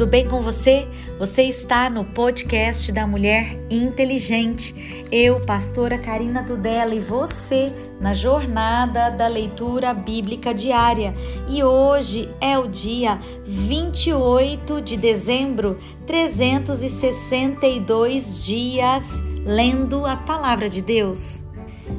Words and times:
tudo 0.00 0.10
bem 0.10 0.26
com 0.26 0.40
você? 0.40 0.88
Você 1.18 1.42
está 1.42 1.90
no 1.90 2.06
podcast 2.06 2.90
da 2.90 3.06
Mulher 3.06 3.54
Inteligente. 3.68 5.04
Eu, 5.12 5.44
pastora 5.44 5.98
Karina 5.98 6.42
Tudela, 6.42 6.94
e 6.94 7.00
você 7.00 7.70
na 8.00 8.14
jornada 8.14 9.10
da 9.10 9.28
leitura 9.28 9.92
bíblica 9.92 10.54
diária. 10.54 11.14
E 11.46 11.62
hoje 11.62 12.30
é 12.40 12.58
o 12.58 12.66
dia 12.66 13.18
28 13.46 14.80
de 14.80 14.96
dezembro, 14.96 15.78
362 16.06 18.42
dias 18.42 19.22
lendo 19.44 20.06
a 20.06 20.16
palavra 20.16 20.70
de 20.70 20.80
Deus. 20.80 21.42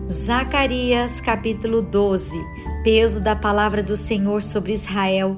Zacarias 0.09 1.21
capítulo 1.21 1.81
12 1.81 2.39
Peso 2.83 3.21
da 3.21 3.35
palavra 3.35 3.83
do 3.83 3.95
Senhor 3.95 4.41
sobre 4.41 4.73
Israel. 4.73 5.37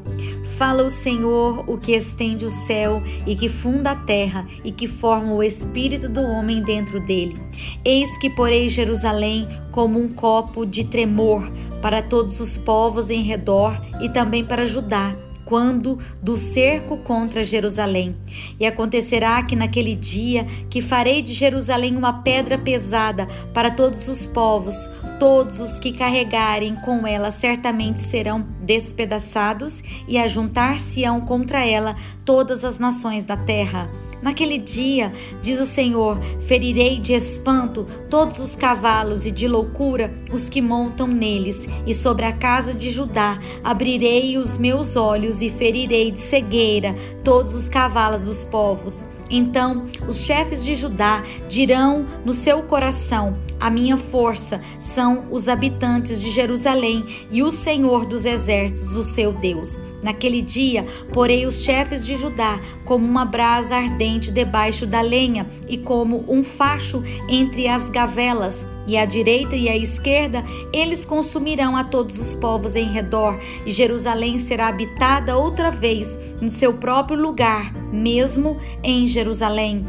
Fala 0.57 0.83
o 0.83 0.89
Senhor, 0.89 1.69
o 1.69 1.77
que 1.77 1.93
estende 1.93 2.45
o 2.45 2.51
céu 2.51 3.03
e 3.27 3.35
que 3.35 3.49
funda 3.49 3.91
a 3.91 3.95
terra 3.95 4.47
e 4.63 4.71
que 4.71 4.87
forma 4.87 5.33
o 5.33 5.43
espírito 5.43 6.07
do 6.07 6.21
homem 6.21 6.61
dentro 6.61 7.05
dele. 7.05 7.37
Eis 7.83 8.17
que 8.17 8.29
porei 8.29 8.69
Jerusalém 8.69 9.47
como 9.71 9.99
um 9.99 10.07
copo 10.07 10.65
de 10.65 10.85
tremor 10.85 11.51
para 11.81 12.01
todos 12.01 12.39
os 12.39 12.57
povos 12.57 13.09
em 13.09 13.21
redor 13.21 13.77
e 14.01 14.07
também 14.07 14.45
para 14.45 14.65
Judá 14.65 15.13
quando 15.45 15.97
do 16.21 16.37
cerco 16.37 16.97
contra 16.97 17.43
Jerusalém. 17.43 18.15
E 18.59 18.65
acontecerá 18.65 19.41
que 19.43 19.55
naquele 19.55 19.95
dia 19.95 20.45
que 20.69 20.81
farei 20.81 21.21
de 21.21 21.33
Jerusalém 21.33 21.95
uma 21.95 22.21
pedra 22.21 22.57
pesada 22.57 23.27
para 23.53 23.71
todos 23.71 24.07
os 24.07 24.25
povos, 24.27 24.89
todos 25.19 25.59
os 25.59 25.79
que 25.79 25.91
carregarem 25.91 26.75
com 26.75 27.05
ela 27.07 27.31
certamente 27.31 28.01
serão 28.01 28.45
despedaçados 28.61 29.83
e 30.07 30.17
ajuntar-se-ão 30.17 31.21
contra 31.21 31.65
ela 31.65 31.95
todas 32.25 32.63
as 32.63 32.79
nações 32.79 33.25
da 33.25 33.37
terra. 33.37 33.89
Naquele 34.23 34.57
dia, 34.57 35.11
diz 35.41 35.59
o 35.59 35.65
Senhor, 35.65 36.17
ferirei 36.47 36.97
de 36.97 37.13
espanto 37.13 37.85
todos 38.09 38.39
os 38.39 38.55
cavalos 38.55 39.25
e 39.25 39.31
de 39.31 39.49
loucura 39.49 40.13
os 40.31 40.47
que 40.47 40.61
montam 40.61 41.07
neles, 41.07 41.67
e 41.85 41.93
sobre 41.93 42.23
a 42.23 42.31
casa 42.31 42.73
de 42.73 42.89
Judá 42.89 43.37
abrirei 43.61 44.37
os 44.37 44.57
meus 44.57 44.95
olhos 44.95 45.41
e 45.41 45.49
ferirei 45.49 46.09
de 46.09 46.21
cegueira 46.21 46.95
todos 47.21 47.53
os 47.53 47.67
cavalos 47.67 48.21
dos 48.21 48.45
povos. 48.45 49.03
Então 49.35 49.85
os 50.07 50.23
chefes 50.23 50.63
de 50.63 50.75
Judá 50.75 51.23
dirão 51.49 52.05
no 52.23 52.31
seu 52.31 52.61
coração: 52.61 53.33
A 53.59 53.67
minha 53.67 53.97
força 53.97 54.61
são 54.79 55.25
os 55.31 55.49
habitantes 55.49 56.21
de 56.21 56.29
Jerusalém 56.29 57.03
e 57.31 57.41
o 57.41 57.49
Senhor 57.49 58.05
dos 58.05 58.25
exércitos, 58.25 58.95
o 58.95 59.03
seu 59.03 59.33
Deus. 59.33 59.81
Naquele 60.03 60.39
dia, 60.39 60.85
porei 61.11 61.47
os 61.47 61.63
chefes 61.63 62.05
de 62.05 62.15
Judá 62.15 62.59
como 62.85 63.07
uma 63.07 63.25
brasa 63.25 63.75
ardente 63.75 64.31
debaixo 64.31 64.85
da 64.85 65.01
lenha 65.01 65.47
e 65.67 65.79
como 65.79 66.23
um 66.27 66.43
facho 66.43 67.03
entre 67.27 67.67
as 67.67 67.89
gavelas 67.89 68.67
e 68.87 68.97
à 68.97 69.05
direita 69.05 69.55
e 69.55 69.69
à 69.69 69.77
esquerda 69.77 70.43
eles 70.71 71.05
consumirão 71.05 71.75
a 71.75 71.83
todos 71.83 72.19
os 72.19 72.35
povos 72.35 72.75
em 72.75 72.91
redor, 72.91 73.39
e 73.65 73.71
Jerusalém 73.71 74.37
será 74.37 74.67
habitada 74.67 75.37
outra 75.37 75.71
vez 75.71 76.17
no 76.41 76.49
seu 76.49 76.73
próprio 76.73 77.19
lugar, 77.19 77.73
mesmo 77.91 78.57
em 78.83 79.05
Jerusalém. 79.07 79.85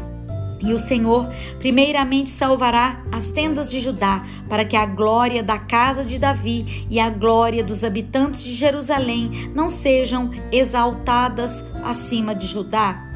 E 0.61 0.73
o 0.73 0.79
Senhor, 0.79 1.29
primeiramente, 1.59 2.29
salvará 2.29 3.03
as 3.11 3.29
tendas 3.29 3.69
de 3.69 3.79
Judá, 3.79 4.25
para 4.49 4.65
que 4.65 4.75
a 4.75 4.85
glória 4.85 5.43
da 5.43 5.59
casa 5.59 6.03
de 6.03 6.17
Davi 6.17 6.87
e 6.89 6.99
a 6.99 7.09
glória 7.09 7.63
dos 7.63 7.83
habitantes 7.83 8.43
de 8.43 8.51
Jerusalém 8.51 9.51
não 9.53 9.69
sejam 9.69 10.31
exaltadas 10.51 11.63
acima 11.83 12.33
de 12.33 12.47
Judá. 12.47 13.14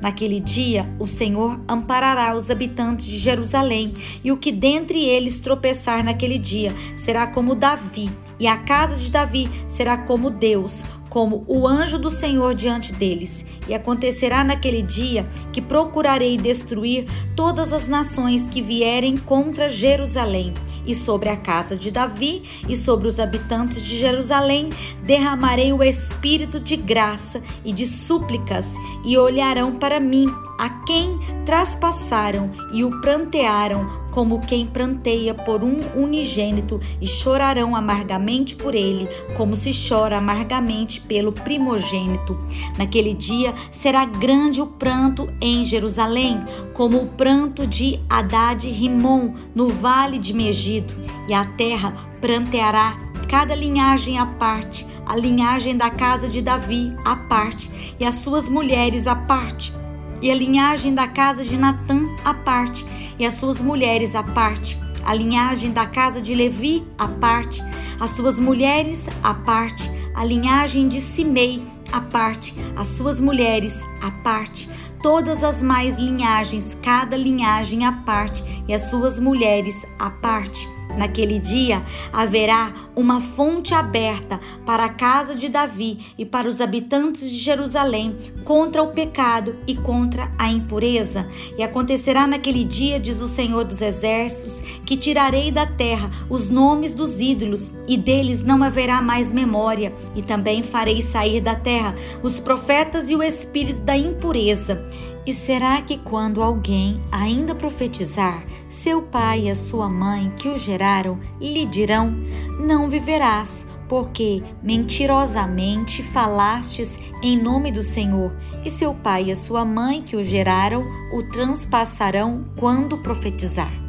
Naquele 0.00 0.38
dia, 0.38 0.88
o 0.98 1.06
Senhor 1.06 1.60
amparará 1.68 2.34
os 2.34 2.50
habitantes 2.50 3.06
de 3.06 3.16
Jerusalém, 3.16 3.94
e 4.22 4.30
o 4.30 4.36
que 4.36 4.52
dentre 4.52 5.04
eles 5.04 5.40
tropeçar 5.40 6.04
naquele 6.04 6.38
dia 6.38 6.72
será 6.96 7.26
como 7.26 7.54
Davi, 7.54 8.10
e 8.38 8.46
a 8.46 8.56
casa 8.56 8.96
de 8.96 9.10
Davi 9.10 9.48
será 9.66 9.96
como 9.98 10.30
Deus, 10.30 10.84
como 11.08 11.44
o 11.46 11.66
anjo 11.66 11.98
do 11.98 12.10
Senhor 12.10 12.54
diante 12.54 12.92
deles. 12.92 13.44
E 13.68 13.74
acontecerá 13.74 14.42
naquele 14.42 14.82
dia 14.82 15.26
que 15.52 15.60
procurarei 15.60 16.36
destruir 16.36 17.06
todas 17.36 17.72
as 17.72 17.86
nações 17.86 18.48
que 18.48 18.62
vierem 18.62 19.16
contra 19.16 19.68
Jerusalém. 19.68 20.52
E 20.86 20.94
sobre 20.94 21.28
a 21.28 21.36
casa 21.36 21.76
de 21.76 21.90
Davi 21.90 22.42
e 22.68 22.74
sobre 22.74 23.06
os 23.06 23.20
habitantes 23.20 23.82
de 23.82 23.98
Jerusalém 23.98 24.70
derramarei 25.02 25.72
o 25.72 25.82
espírito 25.82 26.58
de 26.58 26.76
graça 26.76 27.42
e 27.64 27.72
de 27.72 27.86
súplicas, 27.86 28.74
e 29.04 29.18
olharão 29.18 29.74
para 29.74 30.00
mim 30.00 30.26
a 30.58 30.68
quem 30.68 31.18
traspassaram 31.46 32.50
e 32.72 32.82
o 32.82 33.00
prantearam 33.00 34.08
como 34.10 34.40
quem 34.40 34.66
pranteia 34.66 35.32
por 35.32 35.62
um 35.62 35.78
unigênito 35.94 36.80
e 37.00 37.06
chorarão 37.06 37.76
amargamente 37.76 38.56
por 38.56 38.74
ele, 38.74 39.08
como 39.36 39.54
se 39.54 39.70
chora 39.88 40.18
amargamente 40.18 41.00
pelo 41.00 41.30
primogênito. 41.30 42.36
Naquele 42.76 43.14
dia 43.14 43.54
será 43.70 44.04
grande 44.04 44.60
o 44.60 44.66
pranto 44.66 45.32
em 45.40 45.64
Jerusalém, 45.64 46.42
como 46.74 47.00
o 47.00 47.06
pranto 47.06 47.64
de 47.64 48.00
Haddad 48.10 48.68
Rimon 48.68 49.34
no 49.54 49.68
vale 49.68 50.18
de 50.18 50.34
Megido, 50.34 50.92
e 51.28 51.32
a 51.32 51.44
terra 51.44 51.94
pranteará 52.20 52.98
cada 53.28 53.54
linhagem 53.54 54.18
à 54.18 54.26
parte, 54.26 54.84
a 55.06 55.14
linhagem 55.14 55.76
da 55.76 55.90
casa 55.90 56.28
de 56.28 56.42
Davi 56.42 56.92
à 57.04 57.14
parte, 57.14 57.94
e 58.00 58.04
as 58.04 58.16
suas 58.16 58.48
mulheres 58.48 59.06
à 59.06 59.14
parte 59.14 59.72
e 60.20 60.30
a 60.30 60.34
linhagem 60.34 60.94
da 60.94 61.06
casa 61.06 61.44
de 61.44 61.56
Natã 61.56 62.00
à 62.24 62.34
parte, 62.34 62.84
e 63.18 63.26
as 63.26 63.34
suas 63.34 63.60
mulheres 63.60 64.14
à 64.14 64.22
parte, 64.22 64.78
a 65.04 65.14
linhagem 65.14 65.72
da 65.72 65.86
casa 65.86 66.20
de 66.20 66.34
Levi 66.34 66.84
à 66.96 67.08
parte, 67.08 67.62
as 68.00 68.10
suas 68.10 68.38
mulheres 68.38 69.08
à 69.22 69.34
parte, 69.34 69.90
a 70.14 70.24
linhagem 70.24 70.88
de 70.88 71.00
Simei 71.00 71.62
à 71.92 72.00
parte, 72.00 72.54
as 72.76 72.88
suas 72.88 73.20
mulheres 73.20 73.82
à 74.02 74.10
parte, 74.22 74.68
todas 75.02 75.42
as 75.42 75.62
mais 75.62 75.98
linhagens, 75.98 76.76
cada 76.82 77.16
linhagem 77.16 77.84
à 77.84 77.92
parte, 77.92 78.44
e 78.68 78.74
as 78.74 78.82
suas 78.82 79.18
mulheres 79.18 79.86
à 79.98 80.10
parte 80.10 80.77
Naquele 80.98 81.38
dia 81.38 81.82
haverá 82.12 82.72
uma 82.96 83.20
fonte 83.20 83.72
aberta 83.72 84.40
para 84.66 84.84
a 84.86 84.88
casa 84.88 85.36
de 85.36 85.48
Davi 85.48 85.98
e 86.18 86.26
para 86.26 86.48
os 86.48 86.60
habitantes 86.60 87.30
de 87.30 87.38
Jerusalém 87.38 88.16
contra 88.44 88.82
o 88.82 88.88
pecado 88.88 89.54
e 89.64 89.76
contra 89.76 90.28
a 90.36 90.50
impureza. 90.50 91.28
E 91.56 91.62
acontecerá 91.62 92.26
naquele 92.26 92.64
dia, 92.64 92.98
diz 92.98 93.20
o 93.20 93.28
Senhor 93.28 93.62
dos 93.64 93.80
Exércitos, 93.80 94.60
que 94.84 94.96
tirarei 94.96 95.52
da 95.52 95.66
terra 95.66 96.10
os 96.28 96.50
nomes 96.50 96.94
dos 96.94 97.20
ídolos 97.20 97.70
e 97.86 97.96
deles 97.96 98.42
não 98.42 98.64
haverá 98.64 99.00
mais 99.00 99.32
memória. 99.32 99.92
E 100.16 100.22
também 100.22 100.64
farei 100.64 101.00
sair 101.00 101.40
da 101.40 101.54
terra 101.54 101.94
os 102.24 102.40
profetas 102.40 103.08
e 103.08 103.14
o 103.14 103.22
espírito 103.22 103.80
da 103.80 103.96
impureza 103.96 104.84
e 105.26 105.32
será 105.32 105.80
que 105.82 105.98
quando 105.98 106.42
alguém 106.42 107.00
ainda 107.10 107.54
profetizar, 107.54 108.44
seu 108.68 109.02
pai 109.02 109.42
e 109.42 109.50
a 109.50 109.54
sua 109.54 109.88
mãe 109.88 110.32
que 110.36 110.48
o 110.48 110.56
geraram 110.56 111.18
lhe 111.40 111.66
dirão: 111.66 112.12
Não 112.60 112.88
viverás, 112.88 113.66
porque 113.88 114.42
mentirosamente 114.62 116.02
falastes 116.02 117.00
em 117.22 117.40
nome 117.40 117.72
do 117.72 117.82
Senhor, 117.82 118.32
e 118.64 118.70
seu 118.70 118.94
pai 118.94 119.24
e 119.24 119.32
a 119.32 119.36
sua 119.36 119.64
mãe 119.64 120.02
que 120.02 120.16
o 120.16 120.22
geraram 120.22 120.84
o 121.12 121.22
transpassarão 121.22 122.44
quando 122.56 122.98
profetizar. 122.98 123.87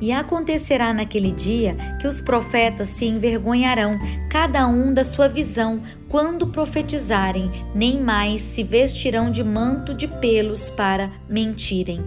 E 0.00 0.12
acontecerá 0.12 0.94
naquele 0.94 1.30
dia 1.32 1.76
que 2.00 2.06
os 2.06 2.20
profetas 2.20 2.88
se 2.88 3.04
envergonharão, 3.04 3.98
cada 4.30 4.66
um 4.66 4.94
da 4.94 5.04
sua 5.04 5.28
visão, 5.28 5.82
quando 6.08 6.46
profetizarem, 6.46 7.50
nem 7.74 8.02
mais 8.02 8.40
se 8.40 8.62
vestirão 8.62 9.30
de 9.30 9.44
manto 9.44 9.92
de 9.92 10.08
pelos 10.08 10.70
para 10.70 11.10
mentirem. 11.28 12.00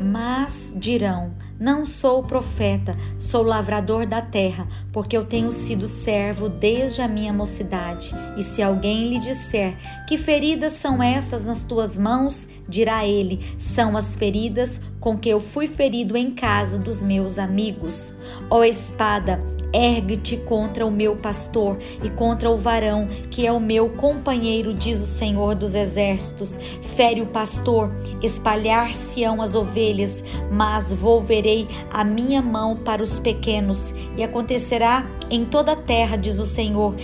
Mas 0.00 0.74
dirão: 0.76 1.32
não 1.58 1.86
sou 1.86 2.22
profeta, 2.22 2.96
sou 3.18 3.42
lavrador 3.42 4.06
da 4.06 4.20
terra, 4.20 4.68
porque 4.92 5.16
eu 5.16 5.24
tenho 5.24 5.50
sido 5.50 5.88
servo 5.88 6.48
desde 6.48 7.00
a 7.00 7.08
minha 7.08 7.32
mocidade. 7.32 8.14
E 8.36 8.42
se 8.42 8.62
alguém 8.62 9.08
lhe 9.08 9.18
disser: 9.18 9.76
Que 10.06 10.18
feridas 10.18 10.72
são 10.72 11.02
estas 11.02 11.46
nas 11.46 11.64
tuas 11.64 11.96
mãos? 11.96 12.48
dirá 12.68 13.06
ele: 13.06 13.54
São 13.58 13.96
as 13.96 14.14
feridas 14.14 14.80
com 15.00 15.16
que 15.16 15.28
eu 15.28 15.40
fui 15.40 15.66
ferido 15.66 16.16
em 16.16 16.30
casa 16.30 16.78
dos 16.78 17.02
meus 17.02 17.38
amigos. 17.38 18.14
Ó 18.50 18.64
espada, 18.64 19.40
Ergue-te 19.76 20.38
contra 20.38 20.86
o 20.86 20.90
meu 20.90 21.16
pastor 21.16 21.76
e 22.02 22.08
contra 22.08 22.50
o 22.50 22.56
varão 22.56 23.06
que 23.30 23.46
é 23.46 23.52
o 23.52 23.60
meu 23.60 23.90
companheiro, 23.90 24.72
diz 24.72 25.02
o 25.02 25.06
Senhor 25.06 25.54
dos 25.54 25.74
Exércitos. 25.74 26.58
Fere 26.96 27.20
o 27.20 27.26
pastor, 27.26 27.90
espalhar-se-ão 28.22 29.42
as 29.42 29.54
ovelhas, 29.54 30.24
mas 30.50 30.94
volverei 30.94 31.68
a 31.90 32.02
minha 32.02 32.40
mão 32.40 32.74
para 32.74 33.02
os 33.02 33.18
pequenos. 33.18 33.92
E 34.16 34.22
acontecerá 34.22 35.04
em 35.28 35.44
toda 35.44 35.72
a 35.72 35.76
terra, 35.76 36.16
diz 36.16 36.38
o 36.38 36.46
Senhor, 36.46 36.94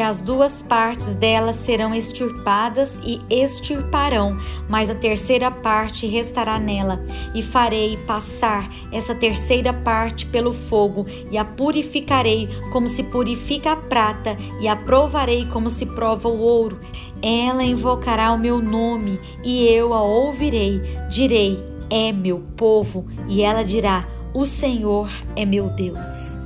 porque 0.00 0.08
as 0.08 0.22
duas 0.22 0.62
partes 0.62 1.14
dela 1.14 1.52
serão 1.52 1.94
extirpadas 1.94 2.98
e 3.04 3.20
extirparão, 3.28 4.34
mas 4.66 4.88
a 4.88 4.94
terceira 4.94 5.50
parte 5.50 6.06
restará 6.06 6.58
nela, 6.58 6.98
e 7.34 7.42
farei 7.42 7.98
passar 8.06 8.70
essa 8.90 9.14
terceira 9.14 9.74
parte 9.74 10.24
pelo 10.24 10.54
fogo, 10.54 11.06
e 11.30 11.36
a 11.36 11.44
purificarei 11.44 12.48
como 12.72 12.88
se 12.88 13.02
purifica 13.02 13.72
a 13.72 13.76
prata, 13.76 14.38
e 14.58 14.68
a 14.68 14.74
provarei 14.74 15.44
como 15.44 15.68
se 15.68 15.84
prova 15.84 16.30
o 16.30 16.40
ouro. 16.40 16.80
Ela 17.20 17.62
invocará 17.62 18.32
o 18.32 18.38
meu 18.38 18.58
nome, 18.62 19.20
e 19.44 19.66
eu 19.66 19.92
a 19.92 20.00
ouvirei. 20.00 20.80
Direi: 21.10 21.62
É 21.90 22.10
meu 22.10 22.42
povo, 22.56 23.04
e 23.28 23.42
ela 23.42 23.62
dirá: 23.62 24.08
O 24.32 24.46
Senhor 24.46 25.10
é 25.36 25.44
meu 25.44 25.66
Deus. 25.68 26.38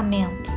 Testamento. 0.00 0.50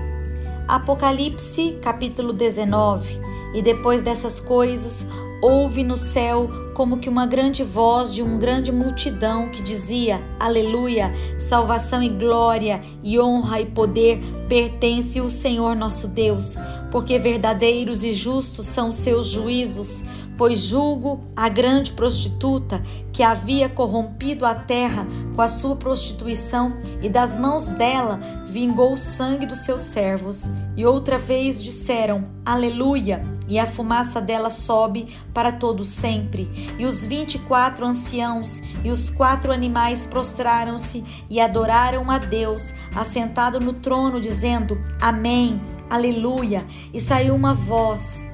Apocalipse, 0.70 1.78
capítulo 1.82 2.32
19. 2.32 3.20
E 3.54 3.62
depois 3.62 4.02
dessas 4.02 4.40
coisas, 4.40 5.06
houve 5.42 5.84
no 5.84 5.98
céu 5.98 6.50
como 6.74 6.98
que 6.98 7.10
uma 7.10 7.26
grande 7.26 7.64
voz 7.64 8.14
de 8.14 8.22
uma 8.22 8.38
grande 8.38 8.72
multidão 8.72 9.50
que 9.50 9.62
dizia: 9.62 10.20
Aleluia! 10.40 11.14
Salvação 11.38 12.02
e 12.02 12.10
glória 12.10 12.82
e 13.04 13.20
honra 13.20 13.62
e 13.62 13.66
poder 13.66 14.22
pertence 14.48 15.20
ao 15.20 15.30
Senhor 15.30 15.76
nosso 15.76 16.08
Deus, 16.08 16.56
porque 16.92 17.18
verdadeiros 17.18 18.04
e 18.04 18.12
justos 18.12 18.66
são 18.66 18.92
seus 18.92 19.28
juízos. 19.28 20.04
Pois 20.36 20.62
julgo 20.62 21.22
a 21.36 21.48
grande 21.48 21.94
prostituta 21.94 22.82
que 23.12 23.22
havia 23.22 23.70
corrompido 23.70 24.46
a 24.46 24.56
terra 24.56 25.06
com 25.36 25.42
a 25.42 25.48
sua 25.48 25.76
prostituição, 25.76 26.74
e 27.02 27.08
das 27.08 27.38
mãos 27.38 27.68
dela 27.68 28.20
vingou 28.50 28.94
o 28.94 28.98
sangue 28.98 29.46
dos 29.46 29.60
seus 29.60 29.84
servos. 29.84 30.50
E 30.76 30.86
outra 30.86 31.18
vez 31.20 31.62
disseram: 31.62 32.26
Aleluia! 32.46 33.24
E 33.48 33.60
a 33.60 33.66
fumaça 33.66 34.22
dela 34.22 34.50
sobe 34.50 35.08
para 35.34 35.52
todo 35.52 35.84
sempre. 35.84 36.50
E 36.78 36.86
os 36.86 37.06
vinte 37.06 37.36
e 37.36 37.40
quatro 37.40 37.86
anciãos 37.86 38.62
e 38.84 38.90
os 38.90 39.10
quatro 39.10 39.52
animais 39.52 40.06
prostraram-se 40.06 41.04
e 41.30 41.40
adoraram 41.40 42.10
a 42.10 42.18
Deus, 42.18 42.74
assentado 42.96 43.60
no 43.60 43.74
trono, 43.74 44.20
dizendo: 44.20 44.80
Amém, 45.02 45.62
Aleluia! 45.90 46.66
E 46.92 47.00
saiu 47.00 47.36
uma 47.36 47.54
voz 47.54 48.28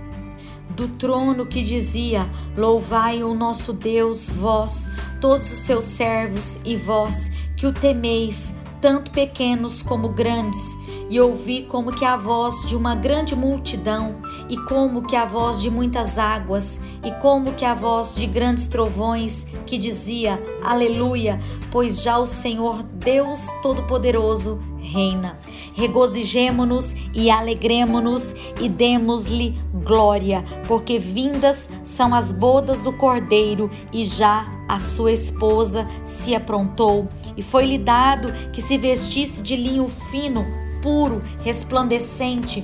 do 0.69 0.87
trono 0.87 1.45
que 1.45 1.61
dizia: 1.61 2.29
Louvai 2.55 3.21
o 3.21 3.33
nosso 3.33 3.73
Deus, 3.73 4.29
vós, 4.29 4.89
todos 5.19 5.51
os 5.51 5.59
seus 5.59 5.83
servos, 5.83 6.57
e 6.63 6.77
vós 6.77 7.29
que 7.57 7.67
o 7.67 7.73
temeis, 7.73 8.53
tanto 8.81 9.11
pequenos 9.11 9.81
como 9.81 10.09
grandes, 10.09 10.77
e 11.09 11.19
ouvi 11.19 11.63
como 11.63 11.91
que 11.91 12.05
a 12.05 12.15
voz 12.15 12.65
de 12.65 12.75
uma 12.75 12.95
grande 12.95 13.35
multidão, 13.35 14.15
e 14.47 14.57
como 14.57 15.01
que 15.01 15.15
a 15.15 15.25
voz 15.25 15.61
de 15.61 15.69
muitas 15.69 16.17
águas, 16.17 16.79
e 17.03 17.11
como 17.13 17.53
que 17.53 17.65
a 17.65 17.73
voz 17.73 18.15
de 18.15 18.27
grandes 18.27 18.67
trovões, 18.67 19.45
que 19.65 19.77
dizia: 19.77 20.41
Aleluia, 20.63 21.39
pois 21.71 22.01
já 22.01 22.17
o 22.17 22.25
Senhor 22.25 22.83
Deus 22.83 23.53
Todo-Poderoso 23.61 24.59
reina. 24.79 25.37
Regozijemo-nos 25.75 26.95
e 27.13 27.29
alegremo-nos 27.29 28.33
e 28.61 28.67
demos-lhe 28.67 29.59
glória, 29.73 30.43
porque 30.67 30.99
vindas 30.99 31.69
são 31.83 32.13
as 32.13 32.31
bodas 32.31 32.81
do 32.81 32.91
Cordeiro 32.93 33.69
e 33.91 34.03
já 34.03 34.58
a 34.69 34.77
sua 34.77 35.11
esposa 35.11 35.87
se 36.03 36.35
aprontou, 36.35 37.09
e 37.35 37.41
foi-lhe 37.41 37.79
dado 37.79 38.31
que 38.53 38.61
se 38.61 38.77
vestisse 38.77 39.41
de 39.41 39.55
linho 39.55 39.87
fino, 39.87 40.45
puro, 40.79 41.21
resplandecente, 41.43 42.63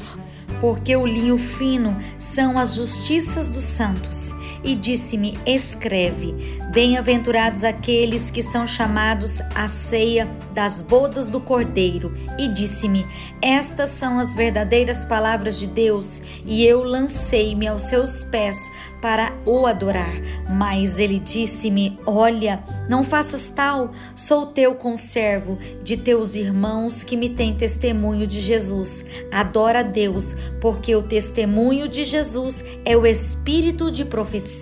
porque 0.62 0.96
o 0.96 1.06
linho 1.06 1.38
fino 1.38 1.98
são 2.19 2.60
as 2.60 2.75
justiças 2.75 3.50
dos 3.50 3.63
santos. 3.63 4.34
E 4.66 4.74
disse-me: 4.74 5.38
Escreve: 5.46 6.34
Bem-aventurados 6.72 7.64
aqueles 7.64 8.32
que 8.32 8.42
são 8.42 8.66
chamados 8.66 9.40
à 9.54 9.68
ceia 9.68 10.28
das 10.54 10.82
bodas 10.82 11.30
do 11.30 11.40
Cordeiro. 11.40 12.12
E 12.40 12.48
disse-me: 12.48 13.06
Estas 13.42 13.92
são 13.92 14.18
as 14.18 14.34
verdadeiras 14.34 15.06
palavras 15.06 15.60
de 15.60 15.68
Deus. 15.68 16.20
E 16.44 16.66
eu 16.66 16.84
lancei-me 16.84 17.68
aos 17.68 17.84
seus 17.84 18.24
pés 18.24 18.58
para 19.02 19.32
o 19.46 19.68
adorar. 19.68 20.16
Mas 20.50 20.98
ele 20.98 21.20
disse-me: 21.20 22.00
Olha, 22.04 22.64
não 22.90 23.04
faças 23.04 23.50
tal, 23.56 23.92
sou 24.16 24.48
teu 24.48 24.74
conservo, 24.74 25.60
de 25.84 25.96
teus 25.96 26.34
irmãos 26.34 27.04
que 27.04 27.16
me 27.16 27.30
têm 27.30 27.54
testemunho 27.54 28.26
de 28.26 28.42
Jesus. 28.42 29.06
Adora 29.32 29.82
a 29.82 29.84
Deus, 29.84 30.36
porque 30.60 30.96
o 30.96 31.04
testemunho 31.04 31.88
de 31.88 32.04
Jesus 32.04 32.66
é 32.84 32.98
o 32.98 33.06
espírito 33.06 33.92
de 33.92 34.04
profecia. 34.04 34.55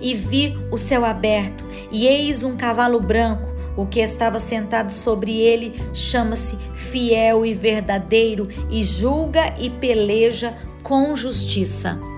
E 0.00 0.14
vi 0.14 0.56
o 0.70 0.78
céu 0.78 1.04
aberto, 1.04 1.64
e 1.90 2.06
eis 2.06 2.44
um 2.44 2.56
cavalo 2.56 3.00
branco. 3.00 3.48
O 3.76 3.86
que 3.86 4.00
estava 4.00 4.38
sentado 4.38 4.92
sobre 4.92 5.38
ele 5.38 5.74
chama-se 5.94 6.56
Fiel 6.74 7.46
e 7.46 7.54
Verdadeiro, 7.54 8.48
e 8.70 8.82
julga 8.82 9.54
e 9.58 9.70
peleja 9.70 10.54
com 10.82 11.14
justiça 11.14 12.09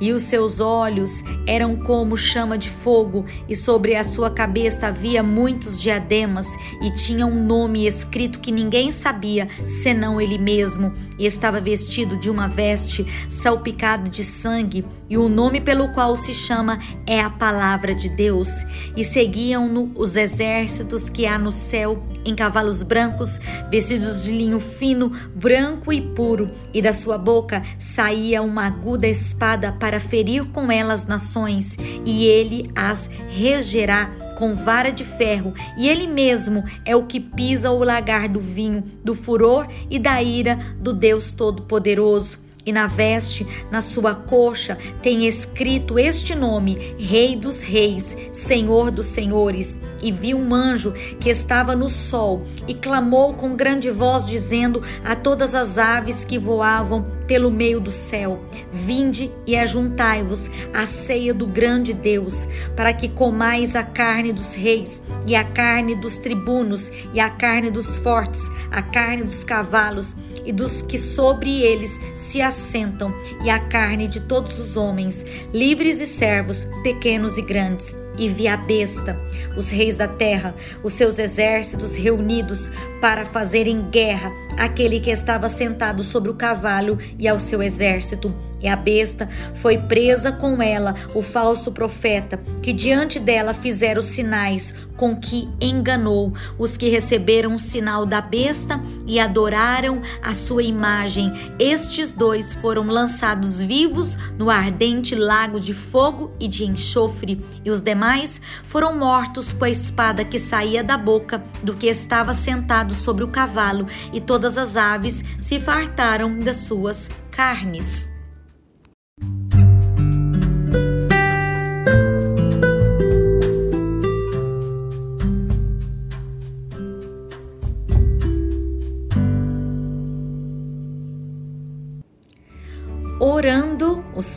e 0.00 0.12
os 0.12 0.22
seus 0.22 0.60
olhos 0.60 1.22
eram 1.46 1.76
como 1.76 2.16
chama 2.16 2.58
de 2.58 2.70
fogo, 2.70 3.24
e 3.48 3.54
sobre 3.54 3.94
a 3.94 4.04
sua 4.04 4.30
cabeça 4.30 4.88
havia 4.88 5.22
muitos 5.22 5.80
diademas, 5.80 6.46
e 6.82 6.90
tinha 6.90 7.26
um 7.26 7.46
nome 7.46 7.86
escrito 7.86 8.40
que 8.40 8.52
ninguém 8.52 8.90
sabia, 8.90 9.48
senão 9.82 10.20
ele 10.20 10.38
mesmo, 10.38 10.92
e 11.18 11.26
estava 11.26 11.60
vestido 11.60 12.16
de 12.16 12.30
uma 12.30 12.48
veste 12.48 13.06
salpicada 13.28 14.10
de 14.10 14.24
sangue, 14.24 14.84
e 15.08 15.16
o 15.16 15.28
nome 15.28 15.60
pelo 15.60 15.88
qual 15.92 16.16
se 16.16 16.34
chama 16.34 16.80
é 17.06 17.20
a 17.20 17.30
palavra 17.30 17.94
de 17.94 18.08
Deus. 18.08 18.48
E 18.96 19.04
seguiam-no 19.04 19.92
os 19.94 20.16
exércitos 20.16 21.08
que 21.08 21.26
há 21.26 21.38
no 21.38 21.52
céu 21.52 22.02
em 22.24 22.34
cavalos 22.34 22.82
brancos, 22.82 23.38
vestidos 23.70 24.24
de 24.24 24.32
linho 24.32 24.58
fino, 24.58 25.12
branco 25.34 25.92
e 25.92 26.00
puro, 26.00 26.50
e 26.74 26.82
da 26.82 26.92
sua 26.92 27.16
boca 27.16 27.62
saía 27.78 28.42
uma 28.42 28.66
aguda 28.66 29.06
espada 29.06 29.72
para 29.72 29.85
ferir 30.00 30.44
com 30.46 30.70
ela 30.70 30.92
as 30.92 31.06
nações, 31.06 31.76
e 32.04 32.26
ele 32.26 32.70
as 32.74 33.08
regerá 33.28 34.10
com 34.36 34.54
vara 34.54 34.90
de 34.90 35.04
ferro, 35.04 35.54
e 35.78 35.88
ele 35.88 36.06
mesmo 36.06 36.64
é 36.84 36.94
o 36.94 37.06
que 37.06 37.20
pisa 37.20 37.70
o 37.70 37.82
lagar 37.82 38.28
do 38.28 38.40
vinho, 38.40 38.82
do 39.02 39.14
furor 39.14 39.66
e 39.88 39.98
da 39.98 40.22
ira 40.22 40.58
do 40.78 40.92
Deus 40.92 41.32
Todo-Poderoso 41.32 42.46
e 42.66 42.72
na 42.72 42.88
veste, 42.88 43.46
na 43.70 43.80
sua 43.80 44.12
coxa, 44.12 44.76
tem 45.00 45.28
escrito 45.28 46.00
este 46.00 46.34
nome: 46.34 46.96
Rei 46.98 47.36
dos 47.36 47.62
Reis, 47.62 48.16
Senhor 48.32 48.90
dos 48.90 49.06
Senhores. 49.06 49.78
E 50.02 50.10
vi 50.10 50.34
um 50.34 50.52
anjo 50.52 50.92
que 51.20 51.30
estava 51.30 51.76
no 51.76 51.88
sol 51.88 52.42
e 52.66 52.74
clamou 52.74 53.34
com 53.34 53.56
grande 53.56 53.90
voz, 53.90 54.26
dizendo 54.26 54.82
a 55.04 55.14
todas 55.14 55.54
as 55.54 55.78
aves 55.78 56.24
que 56.24 56.38
voavam 56.38 57.06
pelo 57.26 57.50
meio 57.50 57.80
do 57.80 57.90
céu: 57.90 58.42
Vinde 58.70 59.30
e 59.46 59.56
ajuntai-vos 59.56 60.50
à 60.72 60.86
ceia 60.86 61.34
do 61.34 61.46
grande 61.46 61.92
Deus, 61.92 62.46
para 62.74 62.92
que 62.92 63.08
comais 63.08 63.76
a 63.76 63.82
carne 63.82 64.32
dos 64.32 64.54
reis, 64.54 65.02
e 65.26 65.34
a 65.34 65.44
carne 65.44 65.94
dos 65.94 66.18
tribunos, 66.18 66.90
e 67.12 67.20
a 67.20 67.30
carne 67.30 67.70
dos 67.70 67.98
fortes, 67.98 68.42
a 68.70 68.82
carne 68.82 69.24
dos 69.24 69.44
cavalos 69.44 70.14
e 70.44 70.52
dos 70.52 70.80
que 70.80 70.96
sobre 70.96 71.62
eles 71.62 71.90
se 72.14 72.40
assentam, 72.40 73.12
e 73.44 73.50
a 73.50 73.58
carne 73.58 74.06
de 74.06 74.20
todos 74.20 74.58
os 74.58 74.76
homens, 74.76 75.24
livres 75.52 76.00
e 76.00 76.06
servos, 76.06 76.66
pequenos 76.82 77.36
e 77.36 77.42
grandes 77.42 77.96
e 78.18 78.28
vi 78.28 78.48
a 78.48 78.56
besta, 78.56 79.16
os 79.56 79.70
reis 79.70 79.96
da 79.96 80.08
terra, 80.08 80.54
os 80.82 80.92
seus 80.92 81.18
exércitos 81.18 81.96
reunidos 81.96 82.70
para 83.00 83.24
fazerem 83.24 83.82
guerra 83.90 84.32
àquele 84.56 85.00
que 85.00 85.10
estava 85.10 85.48
sentado 85.48 86.02
sobre 86.02 86.30
o 86.30 86.34
cavalo 86.34 86.98
e 87.18 87.28
ao 87.28 87.38
seu 87.38 87.62
exército. 87.62 88.34
E 88.60 88.68
a 88.68 88.76
besta 88.76 89.28
foi 89.54 89.76
presa 89.78 90.32
com 90.32 90.62
ela, 90.62 90.94
o 91.14 91.22
falso 91.22 91.72
profeta, 91.72 92.40
que 92.62 92.72
diante 92.72 93.20
dela 93.20 93.52
fizeram 93.52 94.00
sinais 94.00 94.74
com 94.96 95.14
que 95.14 95.48
enganou 95.60 96.32
os 96.58 96.76
que 96.76 96.88
receberam 96.88 97.54
o 97.54 97.58
sinal 97.58 98.06
da 98.06 98.20
besta 98.20 98.80
e 99.06 99.20
adoraram 99.20 100.00
a 100.22 100.32
sua 100.32 100.62
imagem. 100.62 101.30
Estes 101.58 102.12
dois 102.12 102.54
foram 102.54 102.86
lançados 102.86 103.60
vivos 103.60 104.16
no 104.38 104.48
ardente 104.48 105.14
lago 105.14 105.60
de 105.60 105.74
fogo 105.74 106.32
e 106.40 106.48
de 106.48 106.64
enxofre, 106.64 107.40
e 107.64 107.70
os 107.70 107.80
demais 107.80 108.40
foram 108.64 108.98
mortos 108.98 109.52
com 109.52 109.64
a 109.64 109.70
espada 109.70 110.24
que 110.24 110.38
saía 110.38 110.82
da 110.82 110.96
boca 110.96 111.42
do 111.62 111.74
que 111.74 111.86
estava 111.86 112.32
sentado 112.32 112.94
sobre 112.94 113.22
o 113.22 113.28
cavalo, 113.28 113.86
e 114.12 114.20
todas 114.20 114.56
as 114.56 114.76
aves 114.76 115.22
se 115.40 115.60
fartaram 115.60 116.38
das 116.38 116.56
suas 116.58 117.10
carnes. 117.30 118.15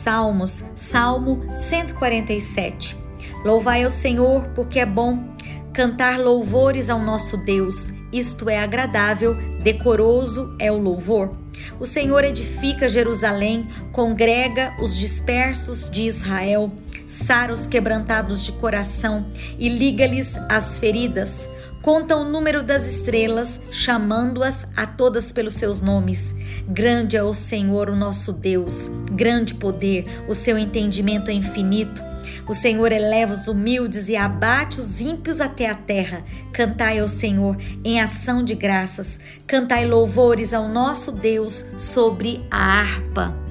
Salmos, 0.00 0.64
Salmo 0.76 1.44
147. 1.54 2.96
Louvai 3.44 3.84
ao 3.84 3.90
Senhor, 3.90 4.48
porque 4.54 4.80
é 4.80 4.86
bom 4.86 5.34
cantar 5.74 6.18
louvores 6.18 6.88
ao 6.88 6.98
nosso 6.98 7.36
Deus. 7.36 7.92
Isto 8.10 8.48
é 8.48 8.58
agradável, 8.58 9.34
decoroso 9.62 10.56
é 10.58 10.72
o 10.72 10.78
louvor. 10.78 11.34
O 11.78 11.84
Senhor 11.84 12.24
edifica 12.24 12.88
Jerusalém, 12.88 13.68
congrega 13.92 14.74
os 14.82 14.98
dispersos 14.98 15.90
de 15.90 16.04
Israel, 16.04 16.72
sara 17.06 17.52
os 17.52 17.66
quebrantados 17.66 18.42
de 18.42 18.52
coração 18.52 19.26
e 19.58 19.68
liga-lhes 19.68 20.34
as 20.48 20.78
feridas 20.78 21.46
Conta 21.82 22.14
o 22.14 22.24
número 22.24 22.62
das 22.62 22.86
estrelas, 22.86 23.58
chamando-as 23.72 24.66
a 24.76 24.86
todas 24.86 25.32
pelos 25.32 25.54
seus 25.54 25.80
nomes. 25.80 26.34
Grande 26.68 27.16
é 27.16 27.22
o 27.22 27.32
Senhor, 27.32 27.88
o 27.88 27.96
nosso 27.96 28.34
Deus, 28.34 28.90
grande 29.12 29.54
poder, 29.54 30.04
o 30.28 30.34
seu 30.34 30.58
entendimento 30.58 31.30
é 31.30 31.34
infinito. 31.34 32.02
O 32.46 32.54
Senhor 32.54 32.92
eleva 32.92 33.32
os 33.32 33.48
humildes 33.48 34.10
e 34.10 34.16
abate 34.16 34.78
os 34.78 35.00
ímpios 35.00 35.40
até 35.40 35.70
a 35.70 35.74
terra. 35.74 36.22
Cantai 36.52 36.98
ao 36.98 37.08
Senhor 37.08 37.56
em 37.82 37.98
ação 37.98 38.44
de 38.44 38.54
graças. 38.54 39.18
Cantai 39.46 39.86
louvores 39.86 40.52
ao 40.52 40.68
nosso 40.68 41.10
Deus 41.10 41.64
sobre 41.78 42.44
a 42.50 42.58
harpa. 42.58 43.49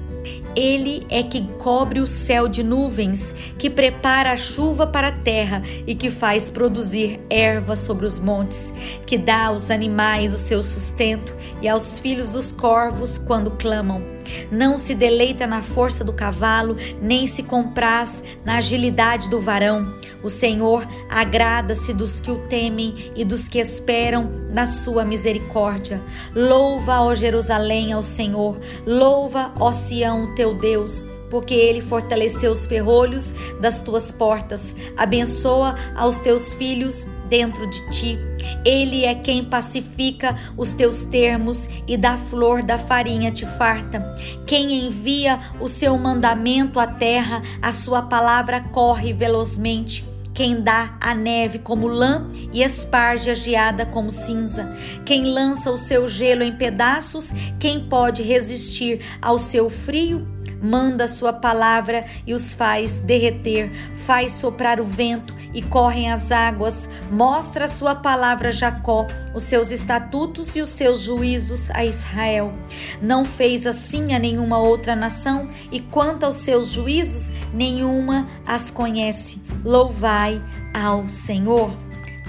Ele 0.56 1.06
é 1.08 1.22
que 1.22 1.46
cobre 1.58 2.00
o 2.00 2.06
céu 2.06 2.48
de 2.48 2.62
nuvens, 2.62 3.34
que 3.58 3.70
prepara 3.70 4.32
a 4.32 4.36
chuva 4.36 4.86
para 4.86 5.08
a 5.08 5.12
terra 5.12 5.62
e 5.86 5.94
que 5.94 6.10
faz 6.10 6.50
produzir 6.50 7.20
erva 7.30 7.76
sobre 7.76 8.04
os 8.04 8.18
montes, 8.18 8.72
que 9.06 9.16
dá 9.16 9.46
aos 9.46 9.70
animais 9.70 10.34
o 10.34 10.38
seu 10.38 10.62
sustento 10.62 11.34
e 11.62 11.68
aos 11.68 11.98
filhos 11.98 12.32
dos 12.32 12.50
corvos 12.50 13.16
quando 13.16 13.52
clamam. 13.52 14.19
Não 14.50 14.78
se 14.78 14.94
deleita 14.94 15.46
na 15.46 15.62
força 15.62 16.04
do 16.04 16.12
cavalo, 16.12 16.76
nem 17.00 17.26
se 17.26 17.42
compraz 17.42 18.22
na 18.44 18.56
agilidade 18.56 19.28
do 19.28 19.40
varão. 19.40 19.94
O 20.22 20.28
Senhor 20.28 20.86
agrada-se 21.08 21.92
dos 21.92 22.20
que 22.20 22.30
o 22.30 22.46
temem 22.48 23.12
e 23.14 23.24
dos 23.24 23.48
que 23.48 23.58
esperam 23.58 24.30
na 24.52 24.66
sua 24.66 25.04
misericórdia. 25.04 26.00
Louva, 26.34 27.00
ó 27.00 27.14
Jerusalém, 27.14 27.92
ao 27.92 28.02
Senhor. 28.02 28.58
Louva, 28.86 29.52
ó 29.58 29.72
Sião, 29.72 30.34
teu 30.34 30.54
Deus 30.54 31.04
porque 31.30 31.54
ele 31.54 31.80
fortaleceu 31.80 32.50
os 32.50 32.66
ferrolhos 32.66 33.32
das 33.60 33.80
tuas 33.80 34.10
portas, 34.10 34.74
abençoa 34.96 35.78
aos 35.94 36.18
teus 36.18 36.52
filhos 36.52 37.06
dentro 37.30 37.66
de 37.70 37.90
ti. 37.90 38.18
Ele 38.64 39.04
é 39.04 39.14
quem 39.14 39.42
pacifica 39.42 40.36
os 40.56 40.72
teus 40.72 41.04
termos 41.04 41.68
e 41.86 41.96
da 41.96 42.18
flor 42.18 42.62
da 42.62 42.76
farinha 42.76 43.30
te 43.30 43.46
farta. 43.46 44.04
Quem 44.44 44.86
envia 44.86 45.40
o 45.60 45.68
seu 45.68 45.96
mandamento 45.96 46.78
à 46.78 46.86
terra, 46.86 47.40
a 47.62 47.72
sua 47.72 48.02
palavra 48.02 48.60
corre 48.60 49.12
velozmente 49.12 50.04
quem 50.32 50.62
dá 50.62 50.96
a 51.00 51.14
neve 51.14 51.58
como 51.58 51.86
lã 51.86 52.26
e 52.52 52.62
esparge 52.62 53.30
a 53.30 53.34
geada 53.34 53.84
como 53.84 54.10
cinza, 54.10 54.74
quem 55.04 55.24
lança 55.24 55.70
o 55.70 55.76
seu 55.76 56.08
gelo 56.08 56.42
em 56.42 56.52
pedaços, 56.52 57.30
quem 57.58 57.88
pode 57.88 58.22
resistir 58.22 59.00
ao 59.20 59.38
seu 59.38 59.68
frio? 59.68 60.26
manda 60.62 61.08
sua 61.08 61.32
palavra 61.32 62.04
e 62.26 62.34
os 62.34 62.52
faz 62.52 62.98
derreter, 62.98 63.70
faz 63.94 64.32
soprar 64.32 64.78
o 64.78 64.84
vento 64.84 65.34
e 65.52 65.62
correm 65.62 66.10
as 66.10 66.30
águas, 66.30 66.88
mostra 67.10 67.64
a 67.64 67.68
sua 67.68 67.94
palavra 67.94 68.48
a 68.48 68.52
Jacó, 68.52 69.06
os 69.34 69.44
seus 69.44 69.70
estatutos 69.70 70.54
e 70.56 70.62
os 70.62 70.70
seus 70.70 71.00
juízos 71.00 71.70
a 71.70 71.84
Israel. 71.84 72.52
Não 73.00 73.24
fez 73.24 73.66
assim 73.66 74.14
a 74.14 74.18
nenhuma 74.18 74.58
outra 74.58 74.94
nação, 74.94 75.48
e 75.70 75.80
quanto 75.80 76.24
aos 76.24 76.36
seus 76.36 76.68
juízos, 76.68 77.32
nenhuma 77.52 78.28
as 78.46 78.70
conhece. 78.70 79.40
Louvai 79.64 80.42
ao 80.74 81.08
Senhor. 81.08 81.72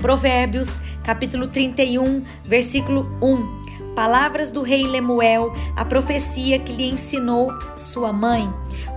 Provérbios, 0.02 0.82
capítulo 1.04 1.48
31, 1.48 2.24
versículo 2.44 3.08
1. 3.22 3.62
Palavras 3.96 4.52
do 4.52 4.62
rei 4.62 4.88
Lemuel, 4.88 5.54
a 5.76 5.86
profecia 5.86 6.58
que 6.58 6.74
lhe 6.74 6.90
ensinou 6.90 7.52
sua 7.78 8.12
mãe. 8.12 8.52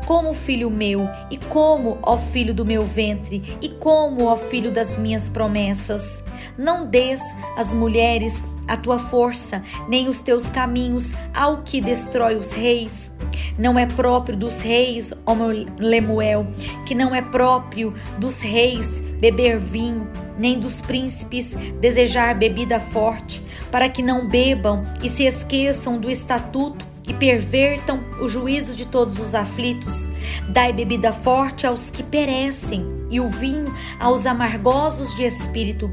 Como 0.06 0.34
filho 0.34 0.70
meu, 0.70 1.08
e 1.30 1.36
como, 1.36 1.98
ó 2.02 2.18
filho 2.18 2.52
do 2.52 2.64
meu 2.64 2.84
ventre, 2.84 3.56
e 3.60 3.68
como, 3.68 4.24
ó 4.26 4.36
filho 4.36 4.70
das 4.70 4.98
minhas 4.98 5.28
promessas. 5.28 6.22
Não 6.58 6.86
des 6.86 7.20
às 7.56 7.72
mulheres 7.72 8.44
a 8.68 8.76
tua 8.76 8.98
força, 8.98 9.62
nem 9.88 10.08
os 10.08 10.20
teus 10.20 10.48
caminhos 10.48 11.12
ao 11.34 11.62
que 11.62 11.80
destrói 11.80 12.36
os 12.36 12.52
reis. 12.52 13.10
Não 13.58 13.78
é 13.78 13.86
próprio 13.86 14.36
dos 14.36 14.60
reis, 14.60 15.12
ó 15.24 15.34
Lemuel, 15.78 16.46
que 16.86 16.94
não 16.94 17.14
é 17.14 17.22
próprio 17.22 17.92
dos 18.18 18.40
reis 18.40 19.00
beber 19.00 19.58
vinho 19.58 20.06
nem 20.38 20.58
dos 20.58 20.80
príncipes 20.80 21.54
desejar 21.80 22.34
bebida 22.34 22.80
forte, 22.80 23.40
para 23.70 23.88
que 23.88 24.02
não 24.02 24.26
bebam 24.26 24.82
e 25.02 25.08
se 25.08 25.24
esqueçam 25.24 25.98
do 25.98 26.10
estatuto 26.10 26.93
e 27.06 27.12
pervertam 27.12 28.00
o 28.20 28.28
juízo 28.28 28.74
de 28.74 28.86
todos 28.86 29.18
os 29.18 29.34
aflitos. 29.34 30.08
Dai 30.48 30.72
bebida 30.72 31.12
forte 31.12 31.66
aos 31.66 31.90
que 31.90 32.02
perecem 32.02 32.86
e 33.10 33.20
o 33.20 33.28
vinho 33.28 33.72
aos 34.00 34.26
amargosos 34.26 35.14
de 35.14 35.24
espírito, 35.24 35.90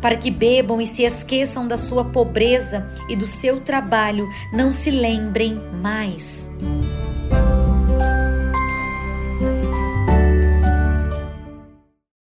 para 0.00 0.16
que 0.16 0.30
bebam 0.30 0.80
e 0.80 0.86
se 0.86 1.02
esqueçam 1.02 1.66
da 1.66 1.76
sua 1.76 2.04
pobreza 2.04 2.86
e 3.08 3.16
do 3.16 3.26
seu 3.26 3.60
trabalho, 3.60 4.28
não 4.52 4.72
se 4.72 4.90
lembrem 4.90 5.54
mais. 5.82 6.48